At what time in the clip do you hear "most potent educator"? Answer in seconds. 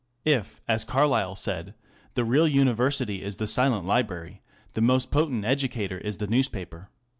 4.81-5.99